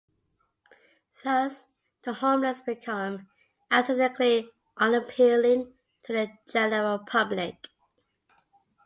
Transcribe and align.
Thus, 1.23 1.67
the 2.01 2.11
homeless 2.13 2.59
become 2.59 3.27
"aesthetically 3.71 4.49
unappealing" 4.77 5.75
to 6.01 6.13
the 6.13 6.27
general 6.51 6.97
public. 6.97 7.67